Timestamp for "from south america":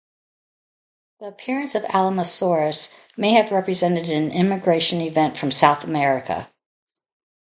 5.37-6.49